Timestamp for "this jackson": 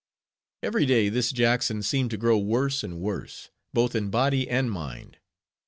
1.09-1.83